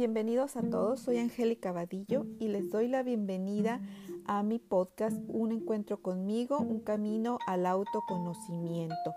[0.00, 1.00] bienvenidos a todos.
[1.00, 3.82] Soy Angélica Vadillo y les doy la bienvenida
[4.24, 9.14] a mi podcast Un encuentro conmigo, un camino al autoconocimiento.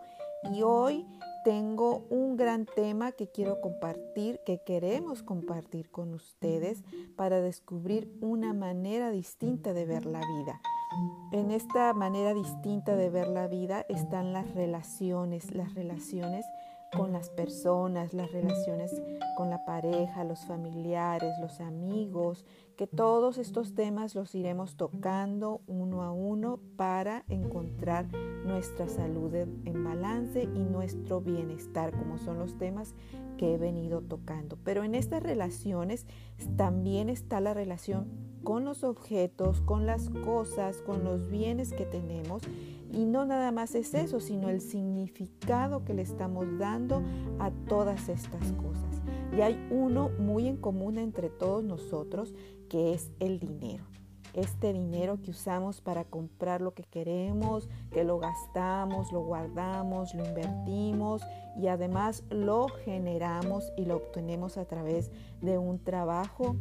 [0.51, 1.05] Y hoy
[1.46, 6.84] tengo un gran tema que quiero compartir, que queremos compartir con ustedes
[7.15, 10.59] para descubrir una manera distinta de ver la vida.
[11.31, 16.45] En esta manera distinta de ver la vida están las relaciones, las relaciones
[16.96, 19.01] con las personas, las relaciones
[19.36, 22.46] con la pareja, los familiares, los amigos,
[22.78, 28.11] que todos estos temas los iremos tocando uno a uno para encontrar
[28.46, 32.95] nuestra salud en balance y nuestro bienestar, como son los temas
[33.38, 34.58] que he venido tocando.
[34.64, 36.06] Pero en estas relaciones
[36.56, 38.08] también está la relación
[38.44, 42.44] con los objetos, con las cosas, con los bienes que tenemos
[42.94, 47.02] y no nada más es eso, sino el significado que le estamos dando
[47.39, 49.02] a todas estas cosas.
[49.36, 52.36] Y hay uno muy en común entre todos nosotros,
[52.70, 53.84] que es el dinero.
[54.34, 60.26] Este dinero que usamos para comprar lo que queremos, que lo gastamos, lo guardamos, lo
[60.26, 61.23] invertimos
[61.60, 66.56] y además lo generamos y lo obtenemos a través de un trabajo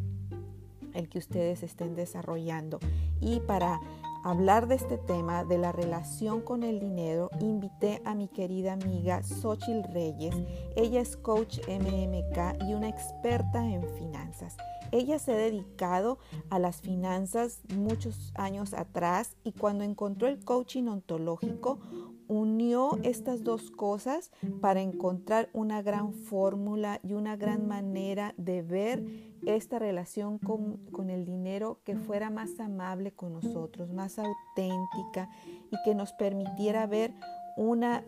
[0.94, 2.78] el que ustedes estén desarrollando.
[3.20, 3.80] Y para
[4.22, 9.22] hablar de este tema, de la relación con el dinero, invité a mi querida amiga
[9.22, 10.34] Xochil Reyes.
[10.76, 14.56] Ella es coach MMK y una experta en finanzas.
[14.92, 16.18] Ella se ha dedicado
[16.50, 21.80] a las finanzas muchos años atrás y cuando encontró el coaching ontológico,
[22.28, 29.31] unió estas dos cosas para encontrar una gran fórmula y una gran manera de ver
[29.46, 35.28] esta relación con, el dinero que fuera más amable con nosotros, más auténtica
[35.70, 37.12] y que nos permitiera ver
[37.56, 38.04] una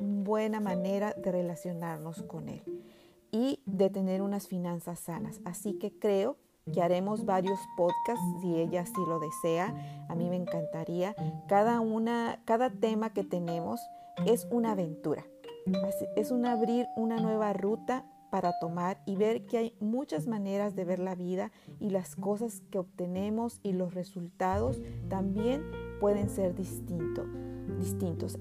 [0.00, 2.62] buena manera de relacionarnos con él
[3.30, 5.40] y de tener unas finanzas sanas.
[5.44, 6.36] Así que creo
[6.72, 9.74] que haremos varios podcasts si ella así lo desea.
[10.08, 11.14] A mí me encantaría.
[11.48, 13.80] Cada una, cada tema que tenemos
[14.26, 15.24] es una aventura.
[16.16, 20.84] Es un abrir una nueva ruta para tomar y ver que hay muchas maneras de
[20.84, 25.64] ver la vida y las cosas que obtenemos y los resultados también
[26.00, 27.26] pueden ser distintos.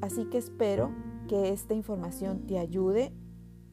[0.02, 0.92] Así que espero
[1.28, 3.14] que esta información te ayude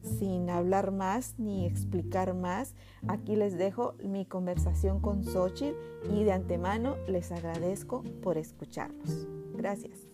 [0.03, 2.75] sin hablar más ni explicar más,
[3.07, 5.77] aquí les dejo mi conversación con Xochitl
[6.13, 9.27] y de antemano les agradezco por escucharnos.
[9.55, 10.12] Gracias.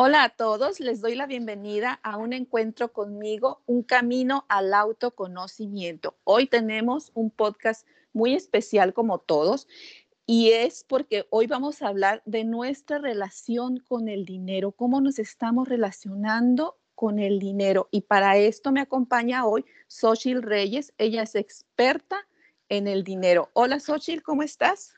[0.00, 6.16] Hola a todos, les doy la bienvenida a un encuentro conmigo, un camino al autoconocimiento.
[6.22, 9.66] Hoy tenemos un podcast muy especial como todos
[10.24, 15.18] y es porque hoy vamos a hablar de nuestra relación con el dinero, cómo nos
[15.18, 17.88] estamos relacionando con el dinero.
[17.90, 20.94] Y para esto me acompaña hoy Xochil Reyes.
[20.98, 22.24] Ella es experta
[22.68, 23.50] en el dinero.
[23.52, 24.94] Hola Xochil, ¿cómo estás?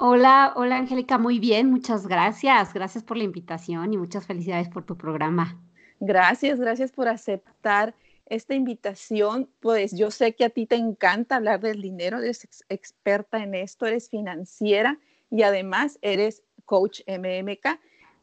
[0.00, 2.72] Hola, hola Angélica, muy bien, muchas gracias.
[2.72, 5.60] Gracias por la invitación y muchas felicidades por tu programa.
[5.98, 11.58] Gracias, gracias por aceptar esta invitación, pues yo sé que a ti te encanta hablar
[11.58, 15.00] del dinero, eres experta en esto, eres financiera
[15.32, 17.80] y además eres coach MMK.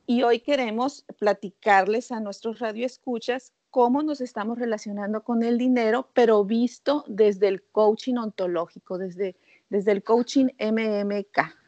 [0.08, 6.46] Y hoy queremos platicarles a nuestros radioescuchas cómo nos estamos relacionando con el dinero, pero
[6.46, 9.36] visto desde el coaching ontológico, desde,
[9.68, 11.65] desde el coaching MMK.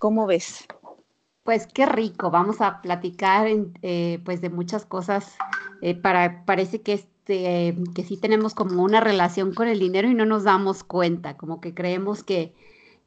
[0.00, 0.66] ¿Cómo ves?
[1.44, 3.46] Pues qué rico, vamos a platicar
[3.82, 5.36] eh, pues de muchas cosas.
[5.80, 10.08] Eh, para, parece que es este, que sí tenemos como una relación con el dinero
[10.08, 12.54] y no nos damos cuenta, como que creemos que,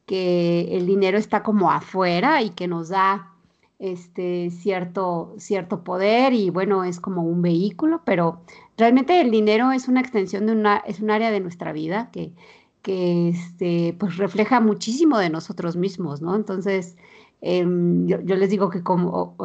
[0.05, 3.33] que el dinero está como afuera y que nos da
[3.79, 8.41] este cierto, cierto poder y bueno, es como un vehículo, pero
[8.77, 12.31] realmente el dinero es una extensión de una, es un área de nuestra vida que,
[12.83, 16.35] que este, pues refleja muchísimo de nosotros mismos, ¿no?
[16.35, 16.97] Entonces,
[17.41, 19.35] em, yo, les digo que como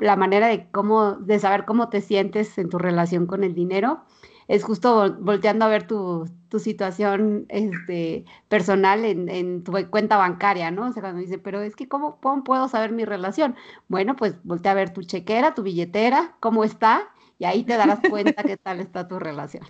[0.00, 4.04] la manera de cómo, de saber cómo te sientes en tu relación con el dinero,
[4.48, 6.28] es justo volteando a ver tu,
[6.58, 10.86] situación este, personal en, tu cuenta bancaria, ¿no?
[10.86, 13.56] O sea, cuando dice, pero es que ¿cómo, puedo saber mi relación?
[13.88, 17.08] Bueno, pues voltea a ver tu chequera, tu billetera, cómo está,
[17.38, 19.64] y ahí te darás cuenta qué tal está tu relación.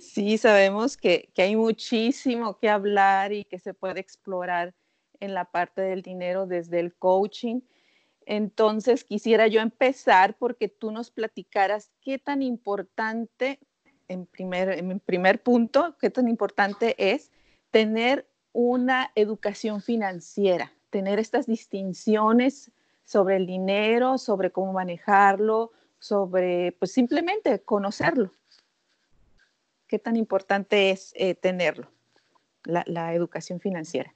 [0.00, 4.74] Sí, sabemos que, que hay muchísimo que hablar y que se puede explorar
[5.18, 7.60] en la parte del dinero desde el coaching
[8.30, 13.58] entonces, quisiera yo empezar porque tú nos platicaras qué tan importante,
[14.06, 17.32] en primer, primer punto, qué tan importante es
[17.72, 22.70] tener una educación financiera, tener estas distinciones
[23.04, 28.32] sobre el dinero, sobre cómo manejarlo, sobre, pues simplemente conocerlo.
[29.86, 31.88] ¿Qué tan importante es eh, tenerlo,
[32.64, 34.14] la, educación financiera?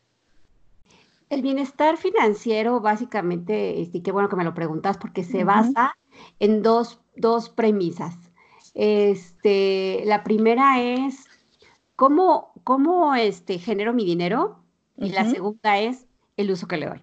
[1.31, 5.97] El bienestar financiero, básicamente, y qué bueno que me lo preguntas, porque se basa
[6.39, 8.15] en dos, dos premisas.
[8.75, 11.25] Este, la primera es
[11.97, 14.65] cómo, cómo este, genero mi dinero
[14.97, 17.01] y la segunda es el uso que le doy.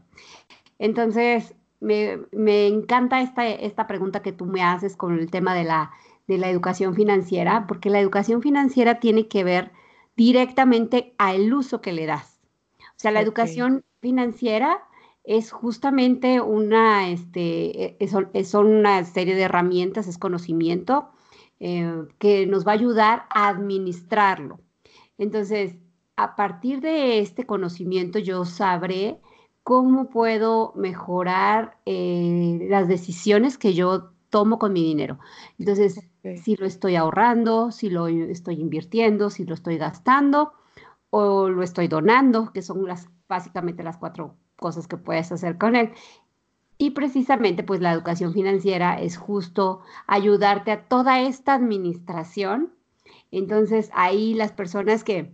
[0.79, 5.91] Entonces, me, encanta esta, esta, pregunta que tú me haces con el tema de la,
[6.27, 9.71] de la educación financiera, porque la educación financiera tiene que ver
[10.15, 12.39] directamente al uso que le das.
[12.79, 14.87] O sea, la educación financiera
[15.23, 21.09] es justamente una, este, e, son, una serie de herramientas, es conocimiento
[21.59, 24.59] eh, que nos va a ayudar a administrarlo.
[25.17, 25.75] Entonces,
[26.15, 29.19] a partir de este conocimiento yo sabré
[29.63, 35.19] cómo puedo mejorar eh, las decisiones que yo tomo con mi dinero.
[35.59, 36.07] Entonces,
[36.41, 40.53] si lo estoy ahorrando, si lo estoy invirtiendo, si lo estoy gastando
[41.09, 45.75] o lo estoy donando, que son las básicamente las cuatro cosas que puedes hacer con
[45.75, 45.91] él.
[46.77, 52.73] Y precisamente, pues la educación financiera es justo ayudarte a toda esta administración.
[53.29, 55.33] Entonces, ahí las personas que,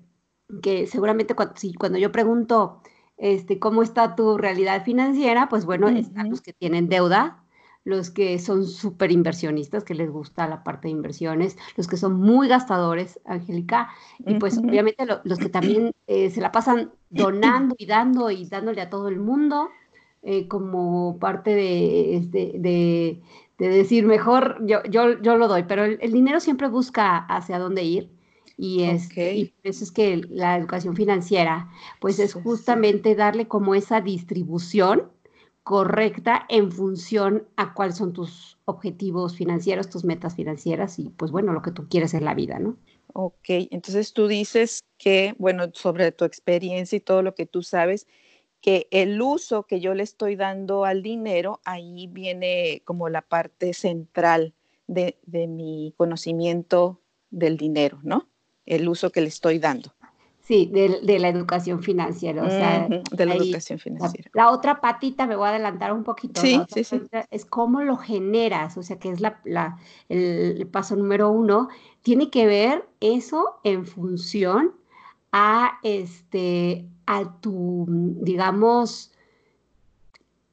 [0.62, 2.82] que seguramente cuando, cuando yo pregunto,
[3.18, 7.44] este, cómo está tu realidad financiera, pues bueno, están los que tienen deuda,
[7.84, 12.20] los que son súper inversionistas, que les gusta la parte de inversiones, los que son
[12.20, 17.86] muy gastadores, Angélica, y pues obviamente los que también eh, se la pasan donando y
[17.86, 19.70] dando y dándole a todo el mundo
[20.22, 23.22] eh, como parte de, este, de,
[23.58, 28.17] decir, mejor yo, yo, yo lo doy, pero el dinero siempre busca hacia dónde ir
[28.58, 31.70] y, es, y eso es que la educación financiera,
[32.02, 35.12] pues es justamente darle como esa distribución
[35.64, 41.54] correcta en función a cuáles son tus objetivos financieros, tus metas financieras y pues bueno,
[41.54, 42.78] lo que tú quieres en la vida, ¿no?
[43.14, 48.08] Ok, entonces tú dices que, bueno, sobre tu experiencia y todo lo que tú sabes,
[48.62, 53.74] que el uso que yo le estoy dando al dinero, ahí viene como la parte
[53.74, 54.54] central
[54.88, 58.28] de, de mi conocimiento del dinero, ¿no?
[58.68, 59.92] El uso que le estoy dando.
[60.48, 62.42] Sí, de, la educación financiera.
[62.42, 64.30] O sea, de la educación financiera.
[64.34, 66.40] La, otra patita, me voy a adelantar un poquito.
[66.40, 67.02] Sí, sí, sí.
[67.32, 69.42] Es cómo lo generas, o sea, que es la,
[70.08, 71.68] el, paso número uno.
[72.02, 74.74] Tiene que ver eso en función
[75.34, 79.12] a, este, a tu, digamos,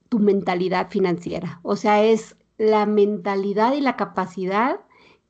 [0.08, 1.60] tu mentalidad financiera.
[1.62, 4.81] O sea, es la mentalidad y la capacidad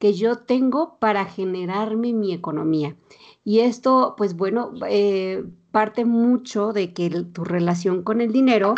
[0.04, 2.94] que yo tengo para generarme mi economía.
[3.42, 8.74] Y esto, pues bueno, eh, parte mucho de que tu relación con el dinero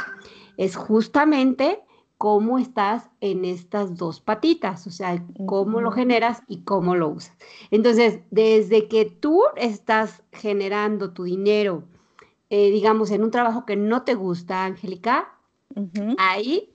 [0.57, 1.81] es justamente
[2.17, 7.37] cómo estás en estas dos patitas, o sea, cómo lo generas y cómo lo usas.
[7.73, 11.83] Entonces, desde que tú estás generando tu dinero,
[12.51, 15.33] eh, digamos, en un trabajo que no te gusta, Angélica,
[16.19, 16.71] ahí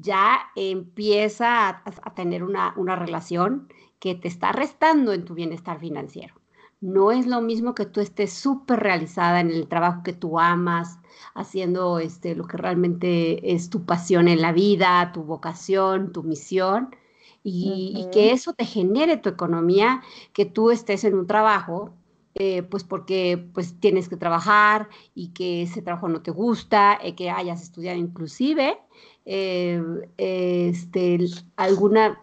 [0.00, 3.68] ya empieza a, tener una, una, relación
[4.00, 6.34] que te está restando en tu bienestar financiero.
[6.80, 10.98] No es lo mismo que tú estés súper realizada en el trabajo que tú amas,
[11.34, 16.96] haciendo este, lo que realmente es tu pasión en la vida, tu vocación, tu misión,
[17.42, 20.02] y, que eso te genere tu economía,
[20.32, 21.94] que tú estés en un trabajo
[22.34, 27.14] eh, pues porque pues tienes que trabajar y que ese trabajo no te gusta, eh,
[27.16, 28.78] que hayas estudiado inclusive
[29.24, 29.82] eh,
[30.16, 31.18] este,
[31.56, 32.22] alguna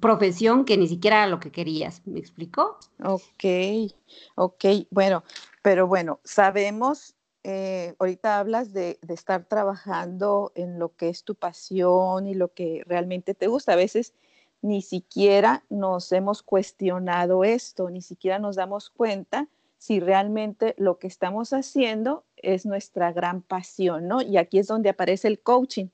[0.00, 2.02] profesión que ni siquiera era lo que querías.
[2.06, 2.78] ¿Me explicó?
[3.02, 3.92] Ok,
[4.34, 5.24] ok, bueno,
[5.62, 11.34] pero bueno, sabemos, eh, ahorita hablas de, de, estar trabajando en lo que es tu
[11.34, 13.72] pasión y lo que realmente te gusta.
[13.72, 14.14] A veces
[14.62, 19.48] ni siquiera nos hemos cuestionado esto, ni siquiera nos damos cuenta
[19.78, 24.22] si realmente lo que estamos haciendo es nuestra gran pasión, ¿no?
[24.22, 25.88] Y aquí es donde aparece el coaching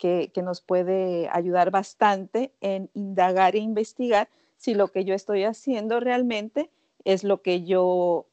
[0.00, 6.00] que, nos puede ayudar bastante en indagar e investigar si lo que yo estoy haciendo
[6.00, 6.70] realmente
[7.04, 8.26] es lo que yo,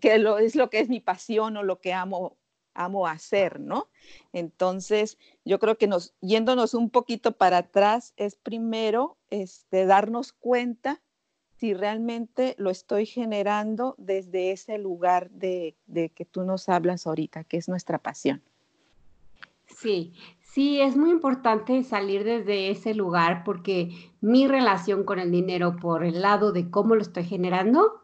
[0.00, 2.36] que es lo que es mi pasión o lo que amo,
[2.74, 3.88] amo hacer, ¿no?
[4.32, 11.02] Entonces, yo creo que nos, yéndonos un poquito para atrás, es primero este, darnos cuenta
[11.58, 17.44] si realmente lo estoy generando desde ese lugar de, de que tú nos hablas ahorita,
[17.44, 18.42] que es nuestra pasión.
[19.66, 20.14] Sí,
[20.58, 26.02] Sí, es muy importante salir desde ese lugar porque mi relación con el dinero por
[26.02, 28.02] el lado de cómo lo estoy generando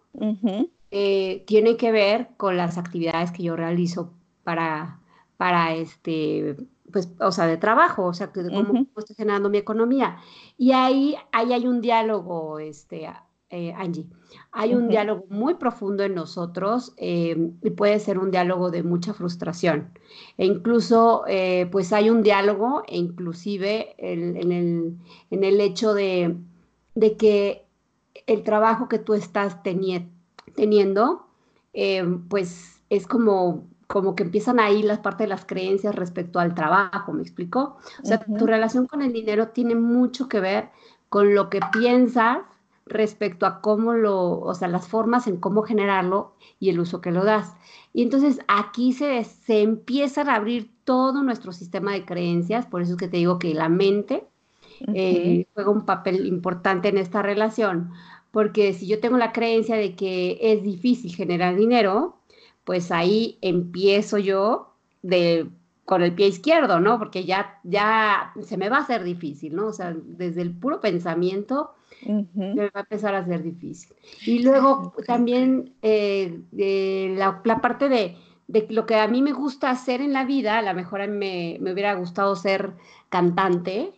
[0.92, 4.12] eh, tiene que ver con las actividades que yo realizo
[4.44, 5.00] para,
[5.36, 6.54] para, este,
[6.92, 10.18] pues, o sea, de trabajo, o sea, de cómo, estoy generando mi economía.
[10.56, 13.08] Y ahí, ahí hay un diálogo, este,
[13.54, 14.04] eh, Angie.
[14.50, 19.14] Hay un diálogo muy profundo en nosotros eh, y puede ser un diálogo de mucha
[19.14, 19.90] frustración.
[20.36, 24.98] E incluso, eh, pues hay un diálogo, e inclusive en,
[25.30, 26.36] el, hecho de,
[27.16, 27.64] que
[28.26, 31.26] el trabajo que tú estás teniendo,
[32.28, 37.12] pues es como como que empiezan ahí las partes de las creencias respecto al trabajo,
[37.12, 37.76] ¿me explico?
[38.02, 40.70] O sea, tu relación con el dinero tiene mucho que ver
[41.10, 42.38] con lo que piensas
[42.86, 47.10] respecto a cómo lo, o sea, las formas en cómo generarlo y el uso que
[47.10, 47.54] lo das.
[47.92, 52.92] Y entonces aquí se, se empiezan a abrir todo nuestro sistema de creencias, por eso
[52.92, 54.26] es que te digo que la mente
[54.94, 57.92] eh, juega un papel importante en esta relación,
[58.30, 62.18] porque si yo tengo la creencia de que es difícil generar dinero,
[62.64, 65.48] pues ahí empiezo yo de
[65.84, 66.98] con el pie izquierdo, ¿no?
[66.98, 69.66] Porque ya, ya se me va a hacer difícil, ¿no?
[69.66, 71.74] O sea, desde el puro pensamiento
[72.34, 73.94] me va a empezar a ser difícil.
[74.26, 76.40] Y luego también eh,
[77.16, 78.16] la, parte de,
[78.70, 81.16] lo que a mí me gusta hacer en la vida, a lo mejor a mí
[81.16, 82.72] me, me hubiera gustado ser
[83.08, 83.92] cantante,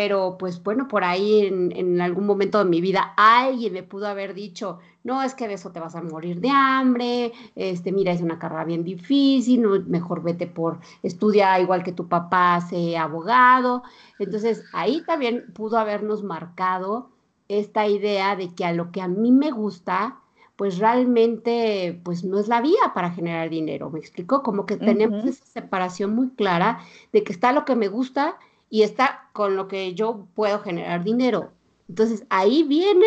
[0.00, 4.32] pero pues bueno, por ahí en, algún momento de mi vida alguien me pudo haber
[4.32, 8.22] dicho, no, es que de eso te vas a morir de hambre, este, mira, es
[8.22, 13.82] una carrera bien difícil, mejor vete por, estudia igual que tu papá, sea abogado.
[14.18, 17.10] Entonces ahí también pudo habernos marcado
[17.48, 20.18] esta idea de que a lo que a mí me gusta,
[20.56, 24.42] pues realmente pues no es la vía para generar dinero, ¿me explico?
[24.42, 26.80] Como que tenemos esa separación muy clara
[27.12, 28.38] de que está lo que me gusta
[28.70, 31.52] y está con lo que yo puedo generar dinero.
[31.88, 33.06] Entonces ahí viene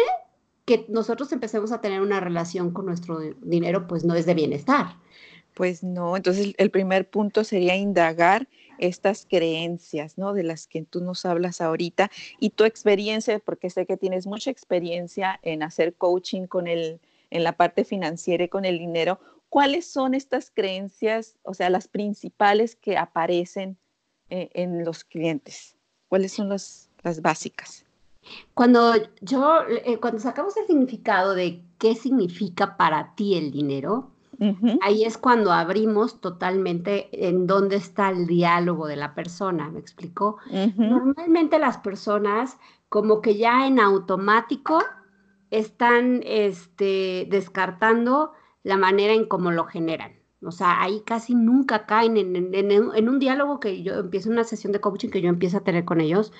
[0.65, 4.97] que nosotros empecemos a tener una relación con nuestro dinero, pues no es de bienestar.
[5.53, 8.47] Pues no, entonces el primer punto sería indagar
[8.79, 10.33] estas creencias, ¿no?
[10.33, 14.49] De las que tú nos hablas ahorita y tu experiencia, porque sé que tienes mucha
[14.51, 19.19] experiencia en hacer coaching con el, en la parte financiera y con el dinero.
[19.49, 23.77] ¿Cuáles son estas creencias, o sea, las principales que aparecen
[24.29, 25.75] eh, en los clientes?
[26.07, 27.85] ¿Cuáles son las, las básicas?
[28.53, 34.09] Cuando yo, eh, cuando sacamos el significado de qué significa para ti el dinero,
[34.81, 40.37] ahí es cuando abrimos totalmente en dónde está el diálogo de la persona, ¿me explicó?
[40.75, 42.57] Normalmente las personas
[42.89, 44.83] como que ya en automático
[45.49, 50.13] están este, descartando la manera en cómo lo generan.
[50.45, 54.81] O sea, ahí casi nunca caen en, un diálogo que yo empiezo, una sesión de
[54.81, 56.31] coaching que yo empiezo a tener con ellos,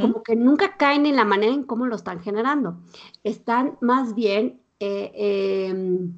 [0.00, 2.76] como que nunca caen en la manera en cómo lo están generando.
[3.24, 5.12] Están más bien, eh,
[5.68, 6.12] em,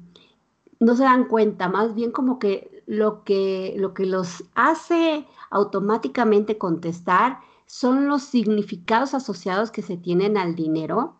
[0.79, 6.57] no se dan cuenta, más bien como que lo que, lo que los hace automáticamente
[6.57, 11.15] contestar son los significados asociados que se tienen al dinero,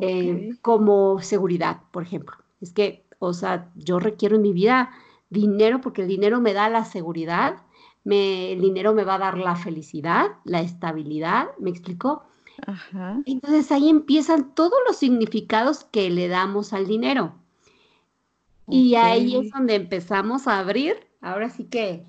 [0.00, 2.36] eh, como seguridad, por ejemplo.
[2.60, 4.90] Es que, o sea, yo requiero en mi vida
[5.32, 7.62] dinero porque el dinero me da la seguridad,
[8.04, 12.24] me, el dinero me va a dar la felicidad, la estabilidad, ¿me explico?
[13.24, 17.34] Entonces ahí empiezan todos los significados que le damos al dinero.
[18.68, 22.06] Y ahí es donde empezamos a abrir, ahora sí que,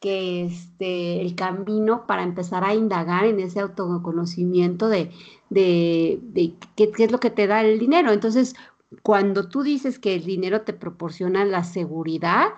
[0.00, 5.10] que este, el camino para empezar a indagar en ese autoconocimiento de,
[5.48, 8.10] de, de qué, qué, es lo que te da el dinero.
[8.10, 8.56] Entonces,
[9.02, 12.48] cuando tú dices que el dinero te proporciona la seguridad,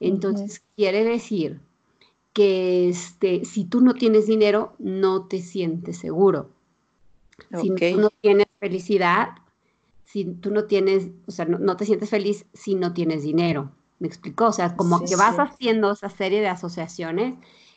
[0.00, 1.60] entonces quiere decir
[2.32, 6.50] que este, si tú no tienes dinero, no te sientes seguro.
[7.60, 9.28] Si tú no tienes felicidad,
[10.04, 13.70] si tú no tienes, o sea, no, te sientes feliz si no tienes dinero.
[13.98, 14.46] ¿Me explicó?
[14.46, 17.34] O sea, como que vas haciendo esa serie de asociaciones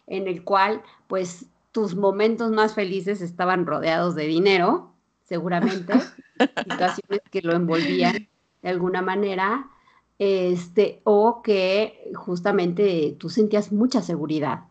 [0.07, 4.91] en el cual, pues, tus momentos más felices estaban rodeados de dinero,
[5.29, 5.93] seguramente,
[6.67, 8.27] situaciones que lo envolvían
[8.61, 9.69] de alguna manera,
[10.17, 14.65] este, o que justamente tú sentías mucha seguridad.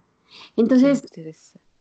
[0.56, 1.06] Entonces,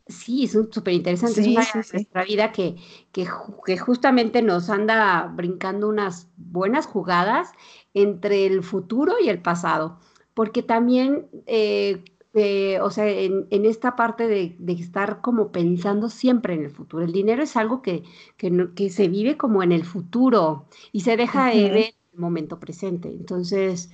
[0.07, 1.41] sí, es súper interesante.
[1.41, 2.77] es una nuestra vida que,
[3.11, 3.27] que,
[3.65, 7.51] que, justamente nos anda brincando unas buenas jugadas
[7.93, 9.99] entre el futuro y el pasado,
[10.33, 11.27] porque también...
[11.47, 12.03] Eh,
[12.37, 16.71] eh, o sea, en, en, esta parte de, de, estar como pensando siempre en el
[16.71, 17.03] futuro.
[17.03, 18.03] El dinero es algo que,
[18.37, 23.09] que, que se vive como en el futuro y se deja de ver momento presente.
[23.09, 23.91] Entonces,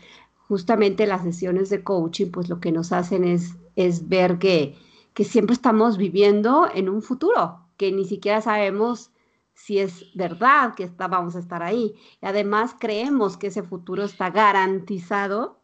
[0.48, 4.76] justamente las sesiones de coaching, pues lo que nos hacen es, es ver que,
[5.14, 9.12] que siempre estamos viviendo en un futuro, que ni siquiera sabemos
[9.54, 11.96] si es verdad que está, vamos a estar ahí.
[12.22, 15.63] Y además creemos que ese futuro está garantizado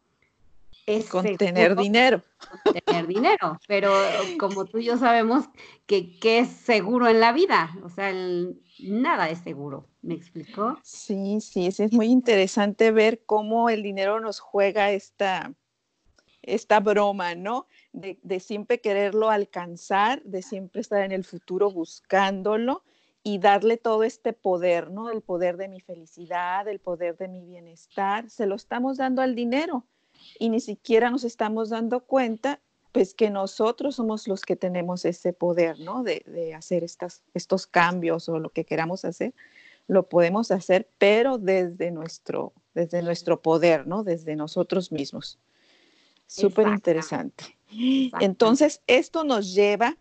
[1.10, 2.22] con tener dinero.
[2.64, 3.94] Con tener dinero, pero
[4.40, 5.46] como tú y yo sabemos
[5.86, 8.12] que, es seguro en la vida, o sea,
[8.80, 10.80] nada es seguro, ¿me explicó?
[10.84, 15.54] Sí, sí, es muy interesante ver cómo el dinero nos juega esta,
[16.42, 17.68] esta broma, ¿no?
[17.92, 22.84] De, de siempre quererlo alcanzar, de siempre estar en el futuro buscándolo
[23.22, 25.10] y darle todo este poder, ¿no?
[25.12, 29.36] El poder de mi felicidad, el poder de mi bienestar, se lo estamos dando al
[29.36, 29.86] dinero
[30.38, 32.60] y ni siquiera nos estamos dando cuenta,
[32.92, 36.04] pues que nosotros somos los que tenemos ese poder, ¿no?
[36.04, 39.34] De, hacer estas, estos cambios o lo que queramos hacer,
[39.88, 44.04] lo podemos hacer, pero desde nuestro, desde nuestro poder, ¿no?
[44.04, 45.40] Desde nosotros mismos.
[46.28, 47.58] Súper interesante.
[48.20, 49.98] Entonces, esto nos lleva,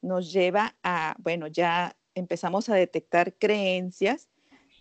[0.00, 4.28] nos lleva a, bueno, ya empezamos a detectar creencias,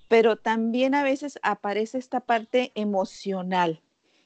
[0.08, 3.82] pero también a veces aparece esta parte emocional,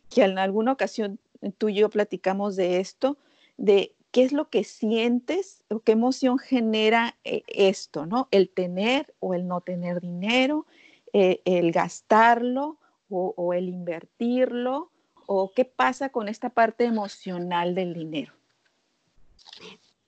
[0.10, 1.20] que en alguna ocasión
[1.58, 3.18] tú y yo platicamos de esto,
[3.58, 8.28] de qué es lo que sientes o qué emoción genera eh, esto, ¿no?
[8.32, 10.66] El tener o el no tener dinero,
[11.14, 12.78] eh, el gastarlo
[13.12, 14.92] o, el invertirlo,
[15.26, 18.34] o qué pasa con esta parte emocional del dinero.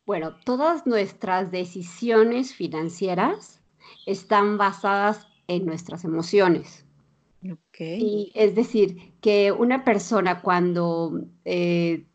[0.06, 3.60] Bueno, todas nuestras decisiones financieras
[4.06, 6.86] están basadas en nuestras emociones.
[7.80, 12.06] Y es decir, que una persona cuando eh,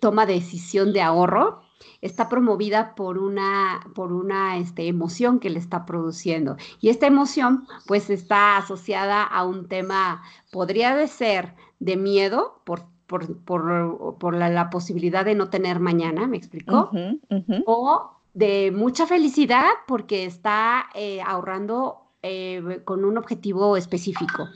[0.00, 1.62] toma decisión de ahorro,
[2.00, 6.56] está promovida por una, por una este, emoción que le está produciendo.
[6.80, 12.86] Y esta emoción, pues, está asociada a un tema, podría de ser de miedo por,
[13.06, 16.90] por, la, posibilidad de no tener mañana, ¿me explicó?
[17.66, 24.48] O de mucha felicidad porque está eh, ahorrando eh, con un objetivo específico.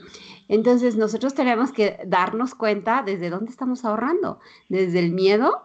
[0.47, 5.63] Entonces, nosotros tenemos que darnos cuenta desde dónde estamos ahorrando, desde el miedo,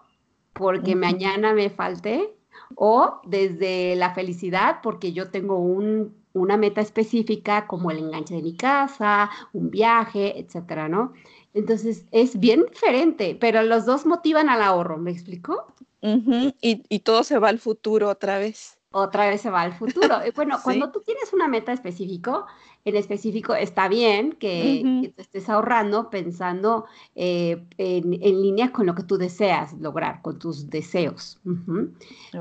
[0.55, 2.35] porque mañana me falte,
[2.75, 8.57] o desde la felicidad, porque yo tengo una meta específica como el enganche de mi
[8.57, 11.13] casa, un viaje, etcétera, ¿no?
[11.53, 15.67] Entonces, es bien diferente, pero los dos motivan al ahorro, ¿me explico?
[16.03, 20.17] y, y todo se va al futuro otra vez otra vez se va al futuro.
[20.35, 22.47] Bueno, cuando tú tienes una meta específico,
[22.85, 29.03] en específico está bien que, te estés ahorrando pensando eh, en, línea con lo que
[29.03, 31.39] tú deseas lograr, con tus deseos.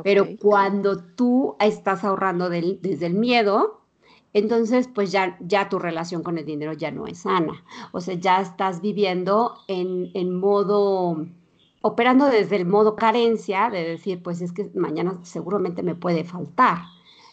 [0.04, 3.82] Pero cuando tú estás ahorrando desde el miedo,
[4.34, 7.64] entonces pues ya, ya tu relación con el dinero ya no es sana.
[7.92, 11.26] O sea, ya estás viviendo en, en modo
[11.82, 16.80] operando desde el modo carencia, de decir, pues es que mañana seguramente me puede faltar.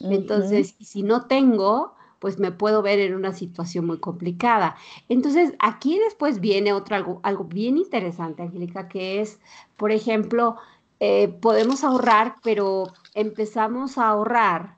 [0.01, 4.77] Entonces, si no tengo, pues me puedo ver en una situación muy complicada.
[5.09, 9.39] Entonces, aquí después viene otro algo, algo bien interesante, Angélica, que es,
[9.77, 10.57] por ejemplo,
[11.01, 14.77] eh, podemos ahorrar, pero empezamos a ahorrar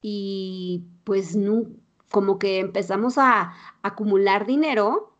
[0.00, 1.64] y pues no,
[2.10, 5.11] como que empezamos a acumular dinero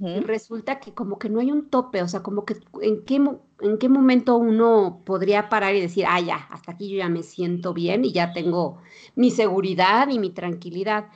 [0.00, 3.16] y resulta que como que no hay un tope, o sea, como que en qué,
[3.60, 7.22] en qué momento uno podría parar y decir, ah, ya, hasta aquí yo ya me
[7.22, 8.78] siento bien y ya tengo
[9.14, 11.08] mi seguridad y mi tranquilidad.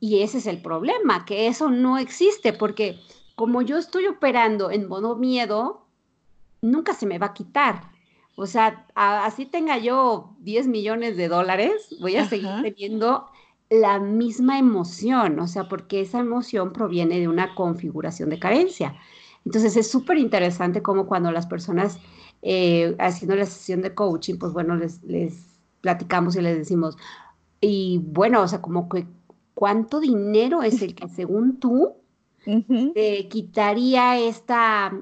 [0.00, 2.98] Y ese es el problema, que eso no existe, porque
[3.36, 5.86] como yo estoy operando en modo miedo,
[6.60, 7.90] nunca se me va a quitar.
[8.36, 13.26] O sea, así tenga yo 10 millones de dólares, voy a seguir teniendo
[13.70, 18.94] la misma emoción, o sea, porque esa emoción proviene de una configuración de carencia.
[19.44, 21.98] Entonces es súper interesante como cuando las personas
[22.42, 25.00] eh, haciendo la sesión de coaching, pues bueno, les,
[25.80, 26.96] platicamos y les decimos,
[27.60, 29.06] y bueno, o sea, como que
[29.54, 31.94] cuánto dinero es el que según tú
[32.94, 34.92] te quitaría esta,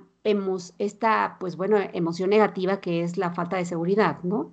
[0.79, 4.53] esta, pues bueno, emoción negativa que es la falta de seguridad, ¿no?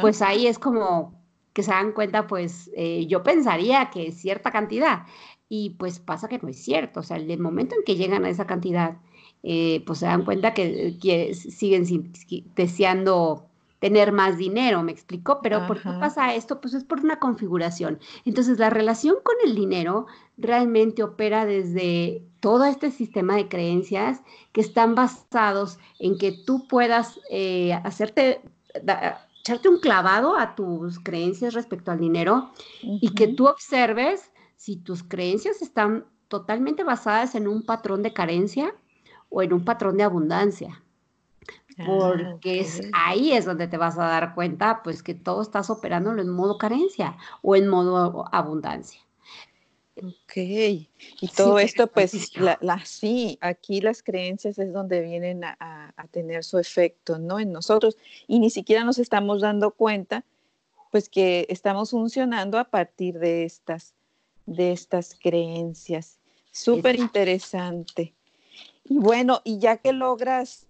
[0.00, 1.23] Pues ahí es como
[1.54, 5.06] que se dan cuenta, pues eh, yo pensaría que es cierta cantidad
[5.48, 7.00] y pues pasa que no es cierto.
[7.00, 8.98] O sea, el momento en que llegan a esa cantidad,
[9.42, 12.12] eh, pues se dan cuenta que, siguen
[12.56, 13.46] deseando
[13.78, 16.60] tener más dinero, me explicó, pero ¿por qué pasa esto?
[16.60, 18.00] Pues es por una configuración.
[18.24, 20.06] Entonces, la relación con el dinero
[20.38, 27.20] realmente opera desde todo este sistema de creencias que están basados en que tú puedas
[27.30, 28.40] eh, hacerte
[29.44, 35.02] echarte un clavado a tus creencias respecto al dinero y que tú observes si tus
[35.02, 38.74] creencias están totalmente basadas en un patrón de carencia
[39.28, 40.82] o en un patrón de abundancia.
[41.76, 45.68] Ah, Porque es, ahí es donde te vas a dar cuenta, pues que todo estás
[45.68, 49.03] operándolo en modo carencia o en modo abundancia.
[49.96, 50.88] Ok, y
[51.36, 56.58] todo esto, pues, la, sí, aquí las creencias es donde vienen a, a, tener su
[56.58, 57.38] efecto, ¿no?
[57.38, 60.24] En nosotros, y ni siquiera nos estamos dando cuenta,
[60.90, 63.94] pues, que estamos funcionando a partir de estas,
[64.46, 66.18] de estas creencias.
[66.50, 68.14] Súper interesante.
[68.84, 70.66] Y bueno, y ya que logras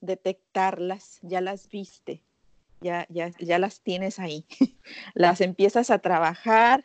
[0.00, 2.20] detectarlas, ya las viste,
[2.80, 4.44] ya, ya, ya las tienes ahí,
[5.14, 6.84] las empiezas a trabajar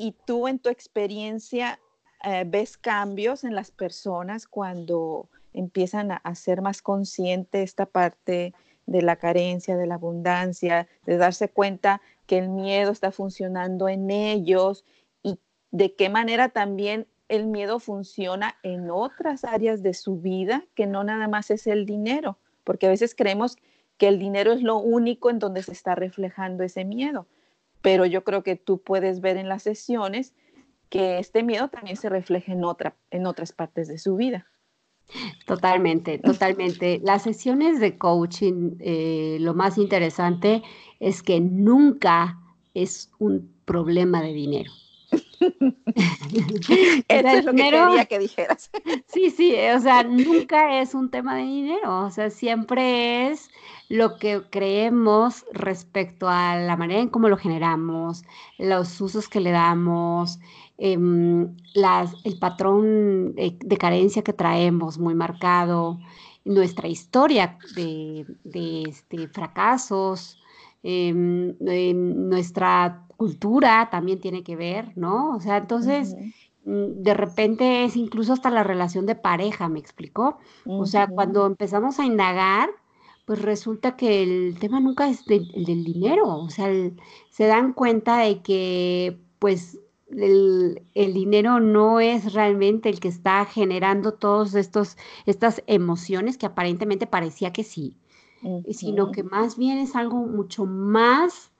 [0.00, 1.78] y tú en tu experiencia
[2.24, 8.54] eh, ves cambios en las personas cuando empiezan a, ser más consciente esta parte
[8.86, 14.10] de la carencia, de la abundancia, de darse cuenta que el miedo está funcionando en
[14.10, 14.86] ellos
[15.22, 15.38] y
[15.70, 21.04] de qué manera también el miedo funciona en otras áreas de su vida que no
[21.04, 23.58] nada más es el dinero, porque a veces creemos
[23.98, 27.26] que el dinero es lo único en donde se está reflejando ese miedo,
[27.82, 30.34] pero yo creo que tú puedes ver en las sesiones
[30.88, 34.46] que este miedo también se refleja en, otra, en otras partes de su vida.
[35.46, 37.00] Totalmente, totalmente.
[37.02, 40.62] Las sesiones de coaching, eh, lo más interesante
[41.00, 42.38] es que nunca
[42.74, 44.70] es un problema de dinero.
[47.08, 48.70] Eso es lo que quería que dijeras.
[49.06, 53.50] sí, sí, o sea, nunca es un tema de dinero, o sea, siempre es
[53.90, 58.22] lo que creemos respecto a la manera en cómo lo generamos,
[58.56, 60.38] los usos que le damos,
[60.78, 65.98] em, las, el patrón de, carencia que traemos muy marcado,
[66.44, 70.38] nuestra historia de, este, fracasos,
[70.84, 75.34] em, nuestra cultura también tiene que ver, ¿no?
[75.34, 76.14] O sea, entonces,
[76.64, 80.38] mm, de repente es incluso hasta la relación de pareja, ¿me explicó?
[80.64, 82.70] O sea, cuando empezamos a indagar,
[83.30, 86.68] pues resulta que el tema nunca es el del dinero, o sea,
[87.30, 89.78] se dan cuenta de que, pues,
[90.10, 97.06] el, el, dinero no es realmente el que está generando todas estas emociones que aparentemente
[97.06, 97.94] parecía que sí,
[98.68, 101.52] sino que más bien es algo mucho más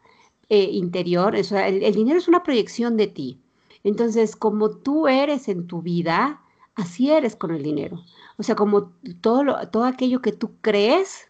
[0.48, 3.38] eh, interior, o sea, el, dinero es una proyección de ti.
[3.85, 6.42] Entonces, como tú eres en tu vida,
[6.74, 8.02] así eres con el dinero.
[8.38, 11.29] O sea, como todo, todo aquello que tú crees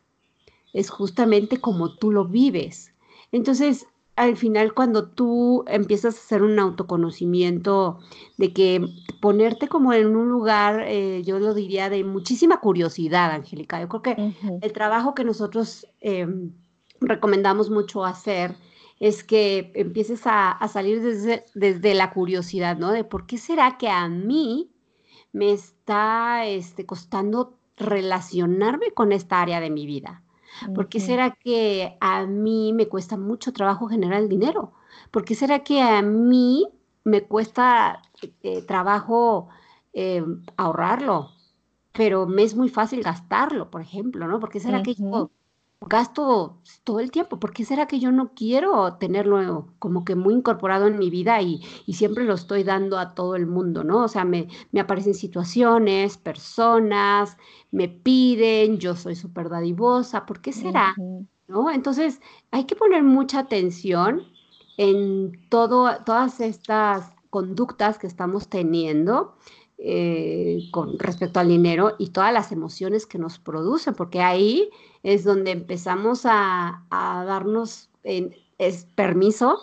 [0.72, 2.92] es justamente como tú lo vives.
[3.32, 8.00] Entonces, al final, cuando tú empiezas a hacer un autoconocimiento
[8.36, 8.86] de que
[9.20, 13.80] ponerte como en un lugar, eh, yo lo diría, de muchísima curiosidad, Angélica.
[13.80, 16.52] Yo creo que el trabajo que nosotros em,
[17.00, 18.56] recomendamos mucho hacer
[18.98, 22.92] es que empieces a, salir desde, desde, la curiosidad, ¿no?
[22.92, 24.70] De por qué será que a mí
[25.32, 30.22] me está este, costando relacionarme con esta área de mi vida.
[30.74, 34.72] ¿Por qué será que a mí me cuesta mucho trabajo generar el dinero?
[35.10, 36.68] ¿Por qué será que a mí
[37.04, 38.02] me cuesta
[38.42, 39.48] eh, trabajo
[39.92, 40.24] eh,
[40.56, 41.30] ahorrarlo?
[41.92, 44.38] Pero me es muy fácil gastarlo, por ejemplo, ¿no?
[44.38, 45.30] ¿Por qué será que yo
[45.80, 47.40] gasto todo el tiempo.
[47.40, 51.40] ¿Por qué será que yo no quiero tenerlo como que muy incorporado en mi vida
[51.40, 51.62] y,
[51.92, 54.04] siempre lo estoy dando a todo el mundo, ¿no?
[54.04, 57.36] O sea, me, aparecen situaciones, personas,
[57.70, 60.94] me piden, yo soy súper dadivosa, ¿por qué será?
[61.48, 61.70] ¿No?
[61.70, 64.22] Entonces, hay que poner mucha atención
[64.76, 69.36] en todo, todas estas conductas que estamos teniendo
[69.82, 74.68] eh, con respecto al dinero y todas las emociones que nos producen, porque ahí
[75.02, 79.58] es donde empezamos a, darnos es permiso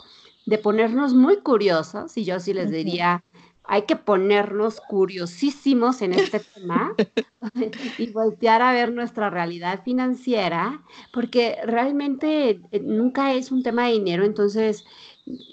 [0.47, 3.23] de ponernos muy curiosos, y yo sí les diría,
[3.63, 6.95] hay que ponernos curiosísimos en este tema
[7.99, 10.81] y voltear a ver nuestra realidad financiera,
[11.13, 14.83] porque realmente eh, nunca es un tema de dinero, entonces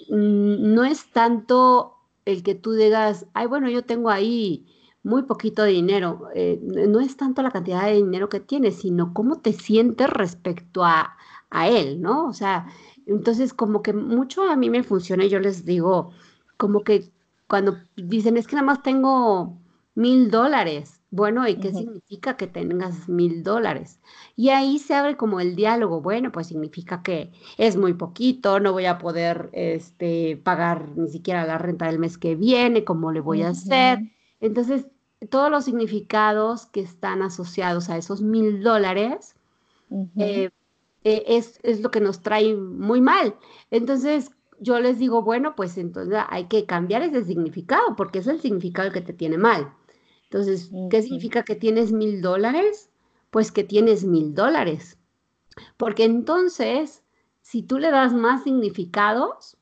[0.09, 1.94] no es tanto
[2.25, 4.65] el que tú digas, ay, bueno, yo tengo ahí
[5.03, 6.29] muy poquito dinero.
[6.33, 10.83] Eh, no es tanto la cantidad de dinero que tienes, sino cómo te sientes respecto
[10.83, 11.15] a,
[11.49, 12.27] a él, ¿no?
[12.27, 12.67] O sea,
[13.05, 16.11] entonces como que mucho a mí me funciona y yo les digo,
[16.57, 17.11] como que
[17.47, 19.57] cuando dicen, es que nada más tengo
[19.93, 24.01] mil dólares, bueno, ¿y qué significa que tengas mil dólares?
[24.35, 28.73] Y ahí se abre como el diálogo, bueno, pues significa que es muy poquito, no
[28.73, 33.21] voy a poder este, pagar ni siquiera la renta del mes que viene, ¿cómo le
[33.21, 33.99] voy a hacer?
[34.41, 34.87] Entonces,
[35.29, 39.35] todos los significados que están asociados a esos mil dólares
[40.17, 40.49] eh,
[41.03, 43.35] eh, es, es lo que nos trae muy mal.
[43.71, 48.41] Entonces, yo les digo, bueno, pues entonces hay que cambiar ese significado, porque es el
[48.41, 49.73] significado que te tiene mal.
[50.35, 52.89] Entonces, ¿qué significa que tienes mil dólares?
[53.31, 54.97] Pues que tienes mil dólares.
[55.77, 57.05] Porque entonces,
[57.41, 59.55] si tú le das más significados,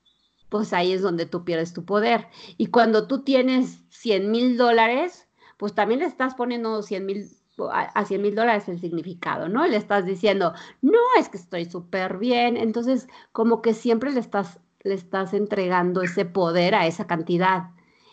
[0.49, 2.25] pues ahí es donde tú pierdes tu poder.
[2.57, 7.29] Y cuando tú tienes 100 mil dólares, pues también le estás poniendo 100 mil
[7.69, 9.67] a 100 mil dólares el significado, ¿no?
[9.67, 12.57] Le estás diciendo, no, es que estoy súper bien.
[12.57, 17.69] Entonces, como que siempre le estás, le estás entregando ese poder a esa cantidad.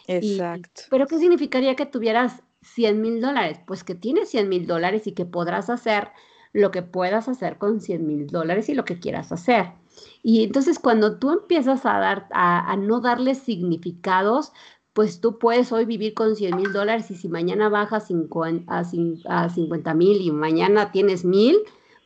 [0.06, 0.82] Exacto.
[0.90, 3.60] pero ¿qué significaría que tuvieras 100 mil dólares?
[3.66, 6.08] Pues que tienes 100 mil dólares y que podrás hacer
[6.52, 9.72] lo que puedas hacer con 100 mil dólares y lo que quieras hacer.
[10.22, 14.52] Y entonces cuando tú empiezas a, dar, a, no darle significados,
[14.92, 18.08] pues tú puedes hoy vivir con 100 mil dólares y si mañana bajas
[18.66, 21.58] a, 50 mil y mañana tienes mil,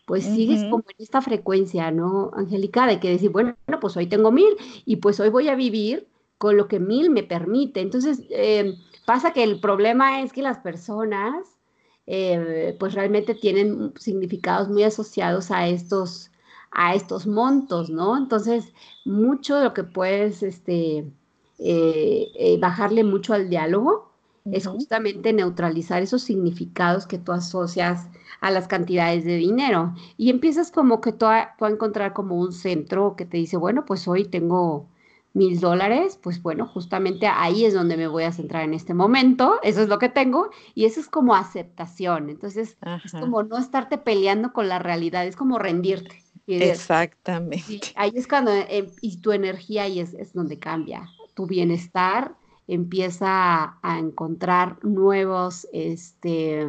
[0.06, 2.86] pues sigues como en esta frecuencia, ¿no, Angélica?
[2.86, 6.58] De que decir, bueno, pues hoy tengo mil y pues hoy voy a vivir con
[6.58, 7.80] lo que mil me permite.
[7.80, 11.58] Entonces, em, pasa que el problema es que las personas,
[12.06, 16.30] eh, pues realmente tienen significados muy asociados a estos,
[16.70, 18.16] a estos montos, ¿no?
[18.16, 18.72] Entonces,
[19.04, 21.10] mucho de lo que puedes, este,
[21.58, 24.10] eh, eh, bajarle mucho al diálogo
[24.52, 28.08] es justamente neutralizar esos significados que tú asocias
[28.40, 29.94] a las cantidades de dinero.
[30.18, 33.56] Y empiezas como que tú a, tú a encontrar como un centro que te dice,
[33.56, 34.86] bueno, pues hoy tengo
[35.35, 39.59] mil dólares, pues bueno, justamente ahí es donde me voy a centrar en este momento,
[39.62, 43.99] eso es lo que tengo, y eso es como aceptación, entonces es como no estarte
[43.99, 46.23] peleando con la realidad, es como rendirte.
[46.47, 47.81] Exactamente.
[47.97, 53.79] ahí es cuando, em, y tu energía ahí es, es donde cambia, tu bienestar empieza
[53.83, 56.68] a, encontrar nuevos, este,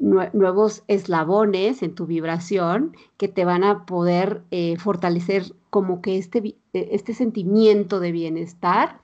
[0.00, 6.56] nuevos eslabones en tu vibración que te van a poder eh, fortalecer como que este,
[6.72, 9.00] e, este sentimiento de bienestar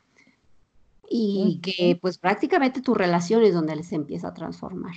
[1.09, 4.94] y que pues prácticamente tu relación es donde les empieza a transformar.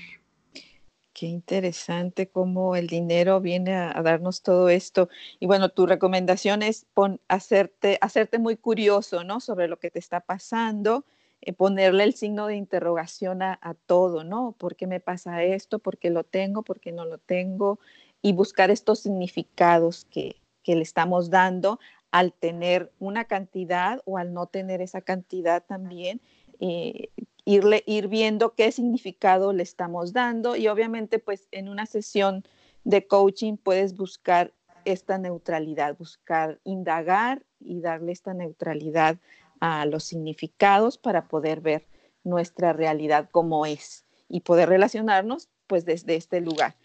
[1.13, 5.09] Qué interesante cómo el dinero viene a, darnos todo esto.
[5.39, 6.87] Y bueno, tu recomendación es
[7.27, 9.39] hacerte, hacerte muy curioso, ¿no?
[9.39, 11.05] Sobre lo que te está pasando,
[11.51, 14.55] ponerle el signo de interrogación a, todo, ¿no?
[14.57, 15.79] ¿Por qué me pasa esto?
[15.79, 16.63] ¿Por qué lo tengo?
[16.63, 17.79] ¿Por qué no lo tengo?
[18.21, 21.79] Y buscar estos significados que, que le estamos dando
[22.11, 26.21] al tener una cantidad o al no tener esa cantidad también.
[26.59, 27.09] Eh,
[27.45, 32.43] irle, ir viendo qué significado le estamos dando y obviamente pues en una sesión
[32.83, 34.53] de coaching puedes buscar
[34.85, 39.17] esta neutralidad, buscar indagar y darle esta neutralidad
[39.63, 41.87] a los significados para poder ver
[42.23, 46.75] nuestra realidad como es y poder relacionarnos pues desde este lugar.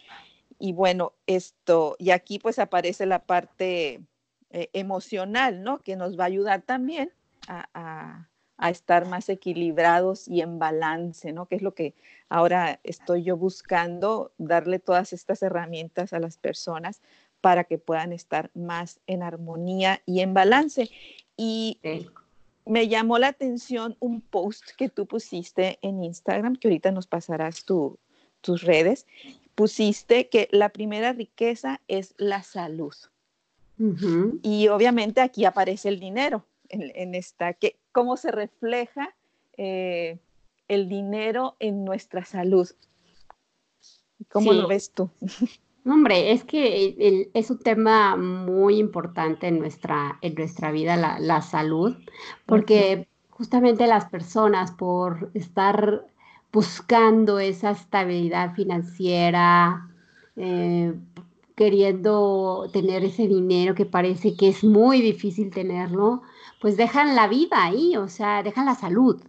[0.58, 4.00] Y bueno, esto, y aquí pues aparece la parte
[4.50, 5.78] eh, emocional, ¿no?
[5.78, 7.12] Que nos va a ayudar también
[7.48, 11.46] a a estar más equilibrados y en balance, ¿no?
[11.46, 11.94] Que es lo que
[12.28, 17.00] ahora estoy yo buscando, darle todas estas herramientas a las personas
[17.40, 20.90] para que puedan estar más en armonía y en balance.
[21.36, 21.78] Y
[22.68, 27.64] me llamó la atención un post que tú pusiste en Instagram, que ahorita nos pasarás
[27.64, 29.06] tus redes.
[29.54, 32.94] Pusiste que la primera riqueza es la salud.
[34.42, 39.14] Y obviamente aquí aparece el dinero en, esta, que, cómo se refleja
[39.56, 40.18] eh,
[40.66, 42.68] el dinero en nuestra salud.
[44.30, 45.08] ¿Cómo lo ves tú?
[45.90, 51.96] Hombre, es que es un tema muy importante en nuestra, en nuestra vida, la, salud,
[52.44, 56.06] porque justamente las personas por estar
[56.52, 59.88] buscando esa estabilidad financiera,
[60.36, 60.94] eh,
[61.54, 66.22] queriendo tener ese dinero que parece que es muy difícil tenerlo,
[66.60, 69.22] pues dejan la vida ahí, o sea, dejan la salud,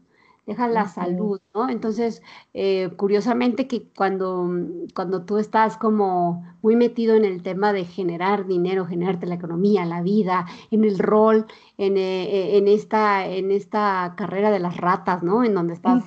[0.50, 1.70] dejan la salud, ¿no?
[1.70, 2.22] Entonces,
[2.54, 4.50] eh, curiosamente que cuando,
[4.94, 9.86] cuando tú estás como muy metido en el tema de generar dinero, generarte la economía,
[9.86, 11.46] la vida, en el rol,
[11.78, 15.44] en, eh, en esta, en esta carrera de las ratas, ¿no?
[15.44, 16.04] En donde estás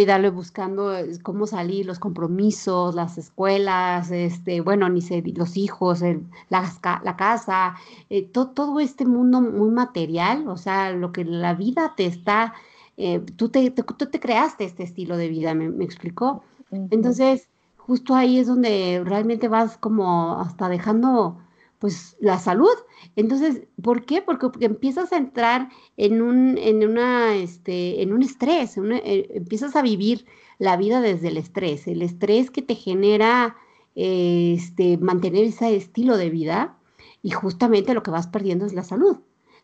[0.00, 0.92] y darle buscando
[1.22, 5.00] cómo salir, los compromisos, las escuelas, este, bueno, ni
[5.34, 6.02] los hijos,
[6.48, 6.72] la,
[7.04, 7.74] la, casa,
[8.08, 12.54] eh, todo este mundo muy material, o sea, lo que la vida te está,
[12.96, 16.42] eh, tú, te, tú te creaste este estilo de vida, ¿me, me explicó?
[16.90, 21.38] Entonces, justo ahí es donde realmente vas como hasta dejando
[21.78, 22.74] pues la salud.
[23.16, 24.22] Entonces, ¿por qué?
[24.22, 29.82] Porque, empiezas a entrar en un, en una, este, en un estrés, eh, empiezas a
[29.82, 30.24] vivir
[30.58, 33.56] la vida desde el estrés, el estrés que te genera
[33.96, 36.78] este, mantener ese estilo de vida
[37.20, 39.16] y justamente lo que vas perdiendo es la salud.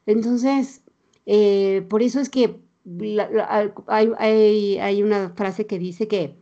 [0.04, 0.82] Entonces,
[1.24, 2.60] eh, por eso es que
[3.86, 6.36] hay, hay una frase que dice que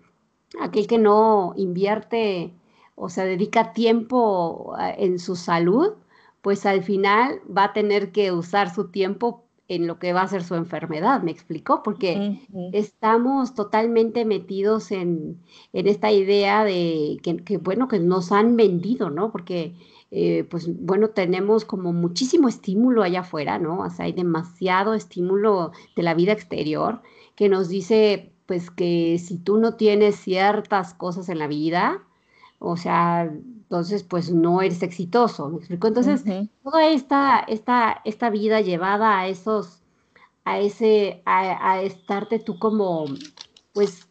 [0.61, 2.55] aquel que no invierte
[2.97, 5.93] o sea, dedica tiempo en su salud,
[6.41, 10.29] pues al final va a tener que usar su tiempo en lo que va a
[10.29, 11.83] ser su enfermedad, ¿me explicó?
[11.83, 12.41] Porque
[12.73, 19.31] estamos totalmente metidos en, esta idea de que, bueno, que nos han vendido, ¿no?
[19.31, 19.75] Porque,
[20.11, 23.81] eh, pues, bueno, tenemos como muchísimo estímulo allá afuera, ¿no?
[23.81, 27.03] O sea, hay demasiado estímulo de la vida exterior
[27.35, 32.03] que nos dice, pues, que si tú no tienes ciertas cosas en la vida,
[32.59, 33.31] o sea,
[33.67, 35.89] entonces pues no eres exitoso, ¿me explico?
[35.89, 36.25] Entonces,
[36.63, 39.83] toda esta, esta, esta vida llevada a esos,
[40.45, 43.07] a ese, a, estarte tú como,
[43.73, 44.09] pues,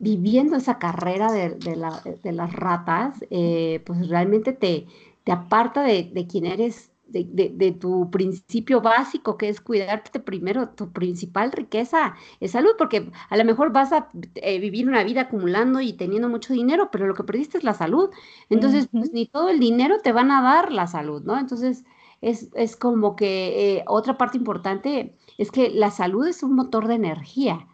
[0.00, 4.86] viviendo esa carrera de, de, las ratas, eh, pues realmente te,
[5.28, 10.90] te aparta de, de quién eres de, tu principio básico, que es cuidarte primero, tu
[10.90, 15.82] principal riqueza es salud, porque a lo mejor vas a eh, vivir una vida acumulando
[15.82, 18.08] y teniendo mucho dinero, pero lo que perdiste es la salud.
[18.48, 21.38] Entonces, pues ni todo el dinero te van a dar la salud, ¿no?
[21.38, 21.84] Entonces,
[22.22, 26.94] es, como que eh, otra parte importante es que la salud es un motor de
[26.94, 27.68] energía.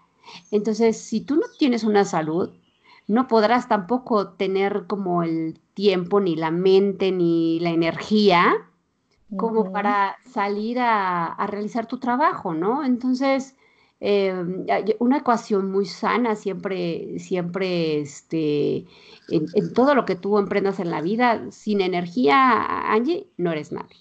[0.50, 2.50] Entonces, si tú no tienes una salud,
[3.06, 8.54] no podrás tampoco tener como el tiempo, ni la mente, ni la energía
[9.36, 12.84] como para salir a, realizar tu trabajo, ¿no?
[12.84, 13.56] Entonces,
[14.00, 14.66] em,
[14.98, 18.86] una ecuación muy sana siempre, siempre, este,
[19.28, 23.96] en, todo lo que tú emprendas en la vida, sin energía, Angie, no eres nadie.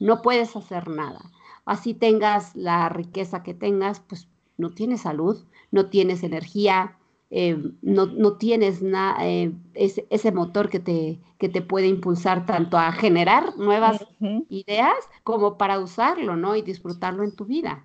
[0.00, 1.20] No puedes hacer nada.
[1.64, 6.98] Así tengas la riqueza que tengas, pues no tienes salud, no tienes energía,
[7.30, 8.80] eh, no, no, tienes
[9.20, 14.06] eh, ese, motor que te, que te puede impulsar tanto a generar nuevas
[14.48, 16.54] ideas como para usarlo, ¿no?
[16.54, 17.84] Y disfrutarlo en tu vida.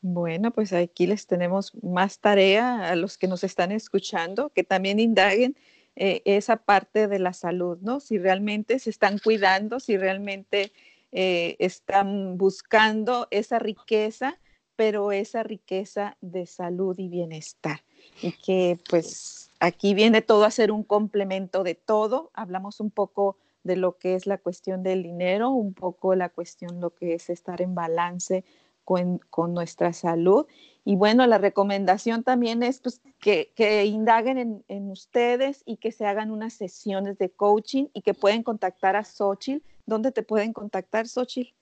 [0.00, 5.00] Bueno, pues aquí les tenemos más tarea a los que nos están escuchando, que también
[5.00, 5.56] indaguen
[5.96, 8.00] eh, esa parte de la salud, ¿no?
[8.00, 10.72] Si realmente se están cuidando, si realmente
[11.10, 14.38] están buscando esa riqueza,
[14.78, 17.80] pero esa riqueza de salud y bienestar
[18.22, 22.30] y que pues aquí viene todo a ser un complemento de todo.
[22.32, 26.80] Hablamos un poco de lo que es la cuestión del dinero, un poco la cuestión
[26.80, 28.44] lo que es estar en balance
[28.84, 29.20] con,
[29.52, 30.46] nuestra salud.
[30.84, 36.30] Y bueno, la recomendación también es pues, que, indaguen en, ustedes y que se hagan
[36.30, 39.66] unas sesiones de coaching y que pueden contactar a Xochitl.
[39.86, 41.57] ¿Dónde te pueden contactar, Xochitl?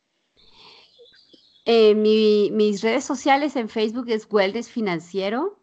[1.69, 5.59] Eh, mis redes sociales en Facebook es Wellness Financiero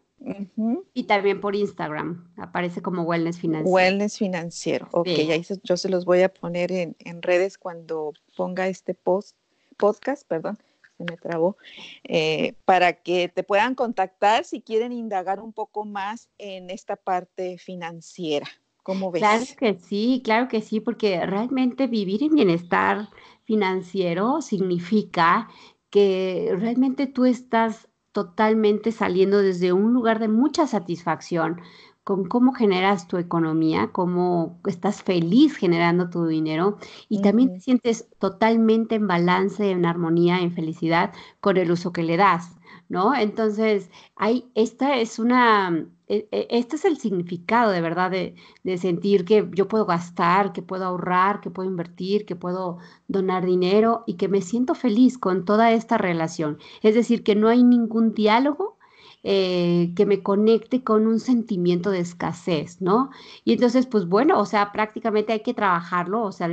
[0.92, 3.74] y también por Instagram, aparece como Wellness Financiero.
[3.74, 8.94] Wellness Financiero, ok, ahí yo se los voy a poner en, redes cuando ponga este
[8.94, 9.36] post,
[9.78, 10.58] podcast, perdón,
[10.98, 11.56] se me trabó,
[12.04, 17.56] eh, para que te puedan contactar si quieren indagar un poco más en esta parte
[17.56, 18.46] financiera.
[18.82, 19.20] ¿Cómo ves?
[19.20, 23.08] Claro que sí, claro que sí, porque realmente vivir en bienestar
[23.44, 25.48] financiero significa
[25.94, 31.60] que realmente tú estás totalmente saliendo desde un lugar de mucha satisfacción
[32.02, 36.78] con cómo generas tu economía, cómo estás feliz generando tu dinero
[37.08, 42.02] y también te sientes totalmente en balance, en armonía, en felicidad con el uso que
[42.02, 42.56] le das.
[42.94, 43.12] ¿No?
[43.14, 48.36] Entonces, hay, esta es una, e, e, este es el significado de verdad de,
[48.78, 52.78] sentir que yo puedo gastar, que puedo ahorrar, que puedo invertir, que puedo
[53.08, 56.58] donar dinero y que me siento feliz con toda esta relación.
[56.82, 58.78] Es decir, que no hay ningún diálogo
[59.24, 63.10] eh, que me conecte con un sentimiento de escasez, ¿no?
[63.44, 66.48] Y entonces, pues bueno, o sea, prácticamente hay que trabajarlo, o sea,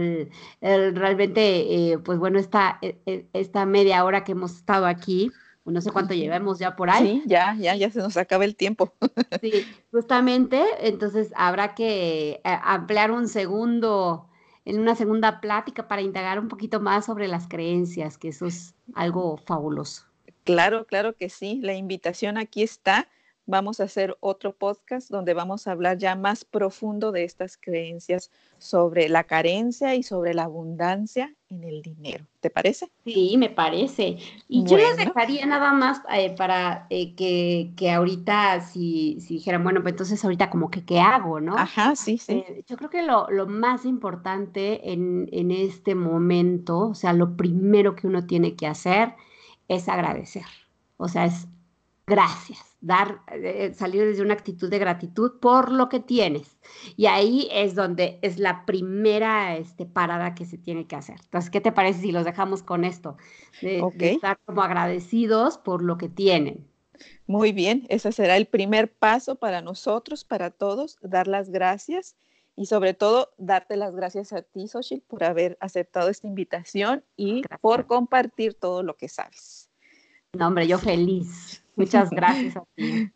[0.62, 2.40] realmente, eh, pues bueno,
[2.82, 5.32] e, esta media hora que hemos estado aquí,
[5.66, 7.22] no sé cuánto llevemos ya por ahí.
[7.22, 8.94] Sí, ya, ya, ya se nos acaba el tiempo.
[9.42, 14.30] Sí, justamente, entonces habrá que eh, ampliar un segundo,
[14.66, 18.76] en una segunda plática para indagar un poquito más sobre las creencias, que eso es
[18.94, 20.04] algo fabuloso.
[20.44, 21.60] Claro, claro que sí.
[21.62, 23.08] La invitación aquí está
[23.52, 28.32] vamos a hacer otro podcast donde vamos a hablar ya más profundo de estas creencias
[28.58, 32.26] sobre la carencia y sobre la abundancia en el dinero.
[32.40, 32.90] ¿Te parece?
[33.04, 34.18] Sí, me parece.
[34.48, 39.64] Y yo les dejaría nada más eh, para eh, que, que, ahorita, si, si, dijeran,
[39.64, 41.58] bueno, pues entonces ahorita como que, ¿qué hago, no?
[41.58, 42.44] Ajá, sí, sí.
[42.48, 47.36] Eh, yo creo que lo, lo más importante en, en este momento, o sea, lo
[47.36, 49.14] primero que uno tiene que hacer
[49.68, 50.46] es agradecer.
[50.96, 51.48] O sea, es
[52.12, 56.58] gracias, dar, eh, salir desde una actitud de gratitud por lo que tienes.
[56.98, 61.16] Y ahí es donde es la primera este, parada que se tiene que hacer.
[61.24, 63.16] Entonces, ¿qué te parece si los dejamos con esto?
[63.62, 66.68] De, estar como agradecidos por lo que tienen.
[67.28, 72.18] Muy bien, ese será el primer paso para nosotros, para todos, dar las gracias
[72.58, 77.44] y sobre todo darte las gracias a ti, Xochitl, por haber aceptado esta invitación y
[77.62, 79.70] por compartir todo lo que sabes.
[80.34, 81.61] No, hombre, yo feliz.
[81.76, 83.12] Muchas gracias a ti.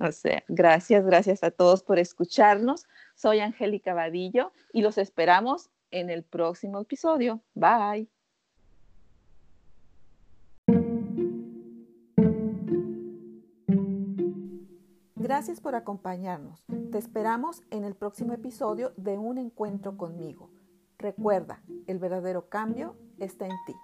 [0.00, 2.86] O sea, gracias, gracias a todos por escucharnos.
[3.14, 7.40] Soy Angélica Vadillo y los esperamos en el próximo episodio.
[7.54, 8.08] Bye.
[15.14, 16.64] Gracias por acompañarnos.
[16.90, 20.50] Te esperamos en el próximo episodio de Un Encuentro conmigo.
[20.98, 23.74] Recuerda, el verdadero cambio está en ti.